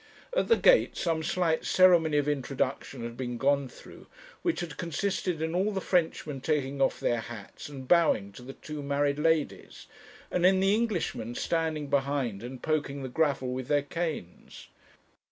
At 0.35 0.47
the 0.47 0.57
gate 0.57 0.97
some 0.97 1.21
slight 1.21 1.63
ceremony 1.63 2.17
of 2.17 2.27
introduction 2.27 3.03
had 3.03 3.15
been 3.15 3.37
gone 3.37 3.67
through, 3.69 4.07
which 4.41 4.61
had 4.61 4.75
consisted 4.75 5.43
in 5.43 5.53
all 5.53 5.71
the 5.71 5.79
Frenchmen 5.79 6.41
taking 6.41 6.81
off 6.81 6.99
their 6.99 7.19
hats 7.19 7.69
and 7.69 7.87
bowing 7.87 8.31
to 8.31 8.41
the 8.41 8.53
two 8.53 8.81
married 8.81 9.19
ladies, 9.19 9.85
and 10.31 10.43
in 10.43 10.59
the 10.59 10.73
Englishmen 10.73 11.35
standing 11.35 11.85
behind 11.85 12.41
and 12.41 12.63
poking 12.63 13.03
the 13.03 13.09
gravel 13.09 13.49
with 13.53 13.67
their 13.67 13.83
canes. 13.83 14.69